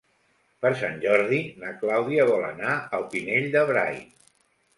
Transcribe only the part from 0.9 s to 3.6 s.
Jordi na Clàudia vol anar al Pinell